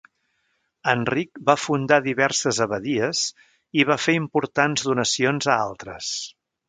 [0.93, 3.21] Enric va fundar diverses abadies
[3.81, 6.11] i va fer importants donacions a altres.